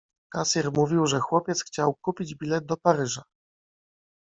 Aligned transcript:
Kasjer 0.33 0.71
mówił, 0.73 1.07
że 1.07 1.19
chłopiec 1.19 1.63
chciał 1.63 1.95
kupić 2.01 2.35
bilet 2.35 2.65
do 2.65 2.77
Paryża. 2.77 3.23